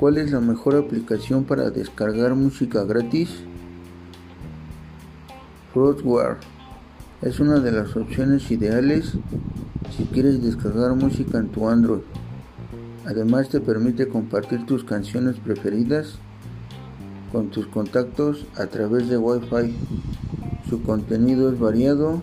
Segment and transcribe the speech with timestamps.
[0.00, 3.28] ¿Cuál es la mejor aplicación para descargar música gratis?
[5.74, 6.38] Fruitware
[7.22, 9.12] es una de las opciones ideales
[9.94, 12.00] si quieres descargar música en tu Android.
[13.04, 16.14] Además te permite compartir tus canciones preferidas
[17.30, 19.76] con tus contactos a través de Wi-Fi.
[20.70, 22.22] Su contenido es variado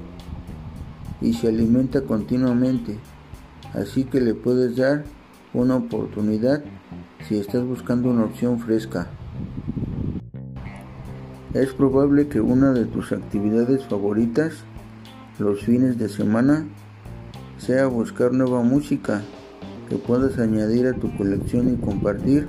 [1.21, 2.97] y se alimenta continuamente,
[3.73, 5.03] así que le puedes dar
[5.53, 6.63] una oportunidad
[7.27, 9.07] si estás buscando una opción fresca.
[11.53, 14.63] Es probable que una de tus actividades favoritas
[15.39, 16.65] los fines de semana
[17.57, 19.21] sea buscar nueva música
[19.89, 22.47] que puedas añadir a tu colección y compartir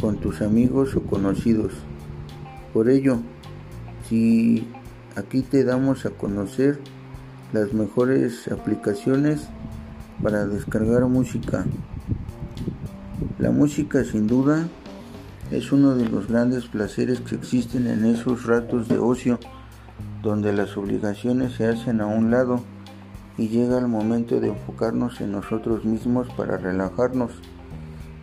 [0.00, 1.72] con tus amigos o conocidos.
[2.72, 3.20] Por ello,
[4.08, 4.66] si
[5.16, 6.80] aquí te damos a conocer
[7.52, 9.48] las mejores aplicaciones
[10.22, 11.64] para descargar música.
[13.38, 14.68] La música sin duda
[15.50, 19.38] es uno de los grandes placeres que existen en esos ratos de ocio
[20.22, 22.60] donde las obligaciones se hacen a un lado
[23.36, 27.32] y llega el momento de enfocarnos en nosotros mismos para relajarnos,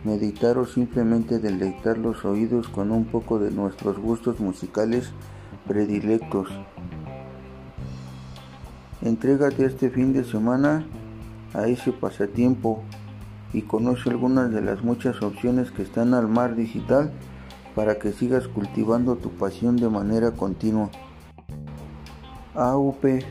[0.04, 5.10] meditar o simplemente deleitar los oídos con un poco de nuestros gustos musicales
[5.68, 6.48] predilectos.
[9.02, 10.84] Entrégate este fin de semana
[11.54, 12.82] a ese pasatiempo
[13.52, 17.10] y conoce algunas de las muchas opciones que están al mar digital
[17.74, 20.90] para que sigas cultivando tu pasión de manera continua.
[22.54, 23.22] AUP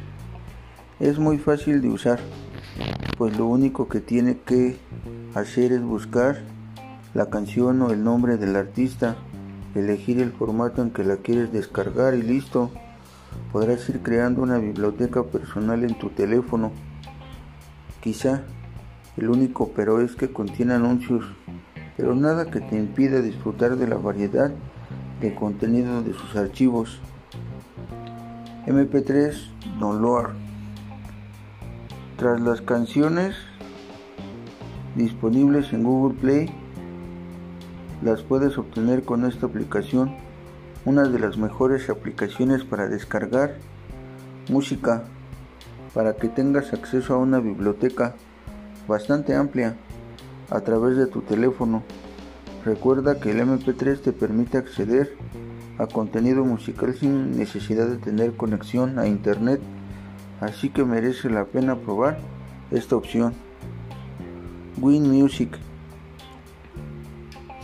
[0.99, 2.19] es muy fácil de usar,
[3.17, 4.77] pues lo único que tiene que
[5.35, 6.41] hacer es buscar
[7.13, 9.17] la canción o el nombre del artista,
[9.75, 12.71] elegir el formato en que la quieres descargar y listo.
[13.51, 16.71] Podrás ir creando una biblioteca personal en tu teléfono.
[18.01, 18.43] Quizá
[19.17, 21.25] el único pero es que contiene anuncios,
[21.97, 24.51] pero nada que te impida disfrutar de la variedad
[25.19, 26.99] de contenido de sus archivos.
[28.67, 29.33] MP3
[29.79, 30.27] Download.
[32.17, 33.35] Tras las canciones
[34.95, 36.49] disponibles en Google Play,
[38.01, 40.15] las puedes obtener con esta aplicación,
[40.85, 43.55] una de las mejores aplicaciones para descargar
[44.49, 45.03] música,
[45.93, 48.15] para que tengas acceso a una biblioteca
[48.87, 49.75] bastante amplia
[50.49, 51.83] a través de tu teléfono.
[52.65, 55.15] Recuerda que el MP3 te permite acceder
[55.77, 59.61] a contenido musical sin necesidad de tener conexión a internet,
[60.41, 62.19] así que merece la pena probar
[62.71, 63.33] esta opción.
[64.79, 65.57] Win Music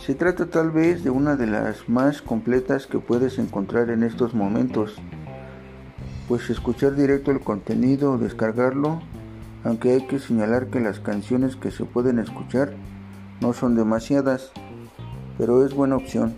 [0.06, 4.34] se trata tal vez de una de las más completas que puedes encontrar en estos
[4.34, 4.94] momentos,
[6.28, 9.02] pues escuchar directo el contenido o descargarlo,
[9.64, 12.74] aunque hay que señalar que las canciones que se pueden escuchar
[13.40, 14.52] no son demasiadas,
[15.38, 16.34] pero es buena opción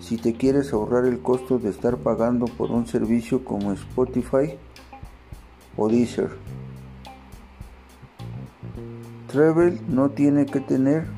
[0.00, 4.58] si te quieres ahorrar el costo de estar pagando por un servicio como Spotify
[5.76, 6.30] o Deezer.
[9.28, 11.15] Travel no tiene que tener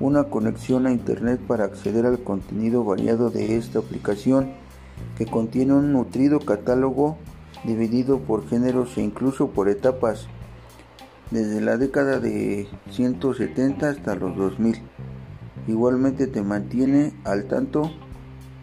[0.00, 4.52] una conexión a internet para acceder al contenido variado de esta aplicación
[5.16, 7.18] que contiene un nutrido catálogo
[7.64, 10.26] dividido por géneros e incluso por etapas
[11.30, 14.82] desde la década de 170 hasta los 2000.
[15.68, 17.90] Igualmente te mantiene al tanto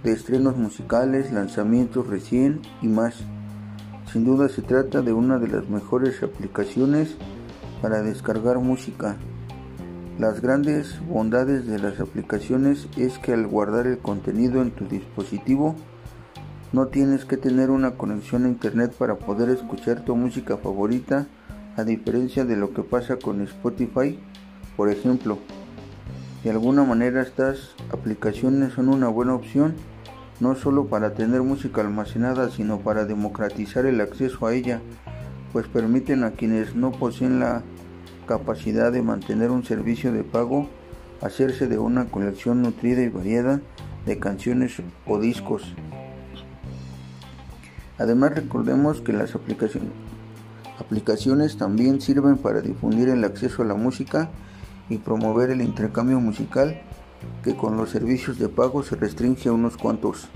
[0.03, 3.15] de estrenos musicales, lanzamientos recién y más.
[4.11, 7.15] Sin duda se trata de una de las mejores aplicaciones
[7.81, 9.17] para descargar música.
[10.19, 15.75] Las grandes bondades de las aplicaciones es que al guardar el contenido en tu dispositivo
[16.73, 21.27] no tienes que tener una conexión a internet para poder escuchar tu música favorita
[21.75, 24.19] a diferencia de lo que pasa con Spotify,
[24.75, 25.37] por ejemplo.
[26.43, 29.75] De alguna manera estas aplicaciones son una buena opción
[30.39, 34.81] no solo para tener música almacenada, sino para democratizar el acceso a ella,
[35.53, 37.61] pues permiten a quienes no poseen la
[38.27, 40.69] capacidad de mantener un servicio de pago
[41.21, 43.61] hacerse de una colección nutrida y variada
[44.05, 44.75] de canciones
[45.05, 45.73] o discos.
[47.97, 49.33] Además recordemos que las
[50.79, 54.29] aplicaciones, también sirven para difundir el acceso a la música
[54.89, 56.79] y promover el intercambio musical
[57.43, 60.27] que con los servicios de pago se restringe a unos cuantos.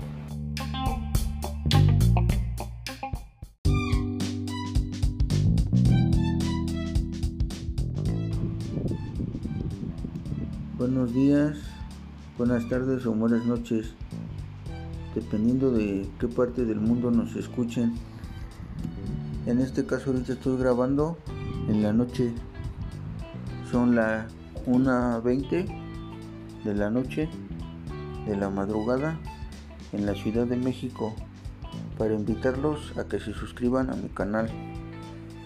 [10.82, 11.58] Buenos días,
[12.36, 13.94] buenas tardes o buenas noches,
[15.14, 17.94] dependiendo de qué parte del mundo nos escuchen.
[19.46, 21.16] En este caso ahorita estoy grabando
[21.68, 22.32] en la noche.
[23.70, 24.26] Son las
[24.66, 27.28] 1.20 de la noche
[28.26, 29.20] de la madrugada
[29.92, 31.14] en la Ciudad de México
[31.96, 34.50] para invitarlos a que se suscriban a mi canal.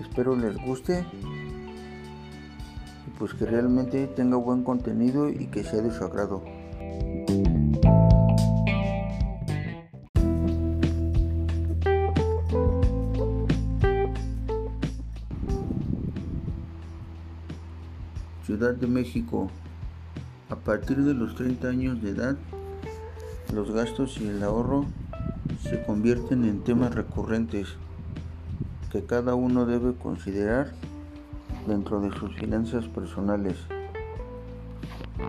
[0.00, 1.05] Espero les guste
[3.19, 6.43] pues que realmente tenga buen contenido y que sea de su agrado.
[18.45, 19.51] Ciudad de México.
[20.49, 22.37] A partir de los 30 años de edad,
[23.53, 24.87] los gastos y el ahorro
[25.62, 27.69] se convierten en temas recurrentes
[28.93, 30.73] que cada uno debe considerar
[31.67, 33.57] dentro de sus finanzas personales.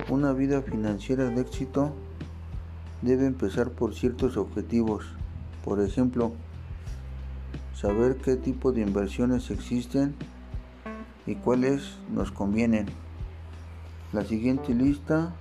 [0.10, 1.94] Una vida financiera de éxito
[3.02, 5.06] debe empezar por ciertos objetivos,
[5.64, 6.34] por ejemplo,
[7.76, 10.16] saber qué tipo de inversiones existen
[11.26, 12.88] y cuáles nos convienen.
[14.14, 15.34] La siguiente lista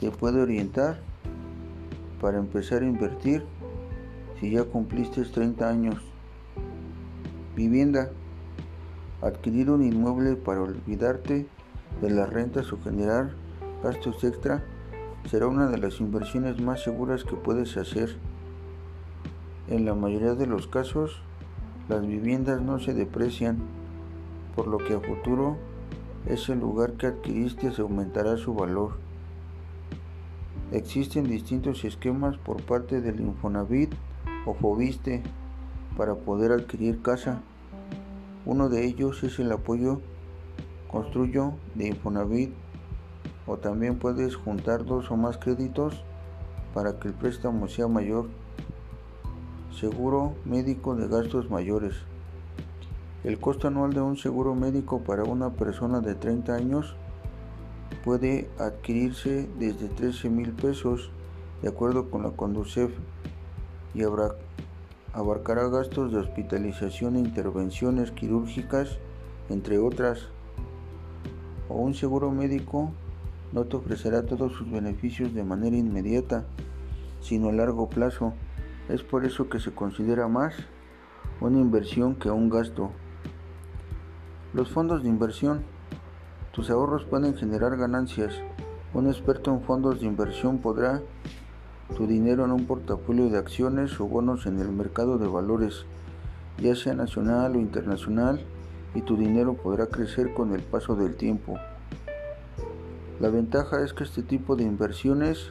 [0.00, 1.00] te puede orientar
[2.20, 3.44] para empezar a invertir
[4.40, 5.96] si ya cumpliste 30 años.
[7.56, 8.10] Vivienda.
[9.20, 11.46] Adquirir un inmueble para olvidarte
[12.00, 13.30] de las rentas o generar
[13.82, 14.62] gastos extra
[15.28, 18.16] será una de las inversiones más seguras que puedes hacer.
[19.68, 21.20] En la mayoría de los casos,
[21.88, 23.58] las viviendas no se deprecian,
[24.54, 25.56] por lo que a futuro
[26.26, 28.92] ese lugar que adquiriste se aumentará su valor.
[30.70, 33.92] Existen distintos esquemas por parte del Infonavit
[34.46, 35.22] o Fobiste
[35.96, 37.40] para poder adquirir casa.
[38.48, 40.00] Uno de ellos es el apoyo
[40.90, 42.50] Construyo de Infonavit
[43.46, 46.02] o también puedes juntar dos o más créditos
[46.72, 48.30] para que el préstamo sea mayor.
[49.78, 51.92] Seguro médico de gastos mayores.
[53.22, 56.96] El costo anual de un seguro médico para una persona de 30 años
[58.02, 61.10] puede adquirirse desde 13 mil pesos
[61.60, 62.92] de acuerdo con la Conducef
[63.94, 64.04] y
[65.12, 68.98] abarcará gastos de hospitalización e intervenciones quirúrgicas,
[69.48, 70.28] entre otras.
[71.68, 72.92] O un seguro médico
[73.52, 76.44] no te ofrecerá todos sus beneficios de manera inmediata,
[77.20, 78.34] sino a largo plazo.
[78.88, 80.54] Es por eso que se considera más
[81.40, 82.90] una inversión que un gasto.
[84.52, 85.62] Los fondos de inversión.
[86.52, 88.34] Tus ahorros pueden generar ganancias.
[88.94, 91.02] Un experto en fondos de inversión podrá
[91.96, 95.84] tu dinero en un portafolio de acciones o bonos en el mercado de valores,
[96.58, 98.40] ya sea nacional o internacional,
[98.94, 101.58] y tu dinero podrá crecer con el paso del tiempo.
[103.20, 105.50] La ventaja es que este tipo de inversiones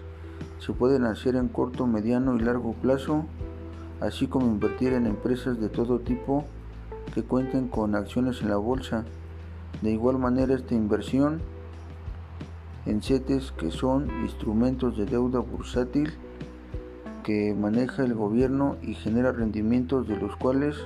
[0.59, 3.25] se pueden hacer en corto, mediano y largo plazo,
[3.99, 6.45] así como invertir en empresas de todo tipo
[7.13, 9.05] que cuenten con acciones en la bolsa.
[9.81, 11.41] De igual manera esta inversión
[12.85, 16.13] en CETES que son instrumentos de deuda bursátil
[17.27, 20.77] que maneja el gobierno y genera rendimientos de los cuales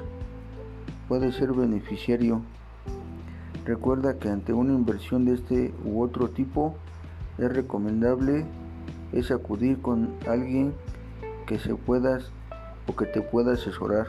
[1.07, 2.41] puede ser beneficiario.
[3.63, 6.73] Recuerda que ante una inversión de este u otro tipo
[7.38, 8.43] es recomendable
[9.11, 10.73] es acudir con alguien
[11.45, 12.31] que se puedas
[12.88, 14.07] o que te pueda asesorar.